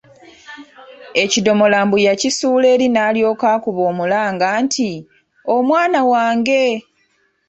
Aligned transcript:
Ekidomola 1.23 1.77
mbu 1.85 1.97
yakisuula 2.07 2.65
eri 2.73 2.87
n’alyoka 2.89 3.45
akuba 3.55 3.81
omulanga 3.91 4.47
nti, 4.63 4.89
“Omwana 5.55 5.99
wange!'' 6.11 6.63